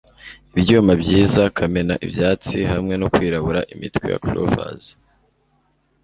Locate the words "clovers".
4.25-4.83